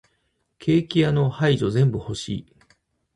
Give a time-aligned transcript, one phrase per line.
[0.57, 2.45] ケーキ屋の廃棄全部欲しい。